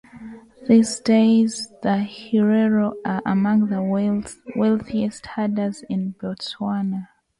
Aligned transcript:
These 0.67 0.99
days 1.01 1.71
the 1.83 1.99
Herero 1.99 2.95
are 3.05 3.21
among 3.23 3.67
the 3.67 3.83
wealthiest 4.55 5.27
herders 5.27 5.83
in 5.91 6.15
Botswana. 6.19 7.09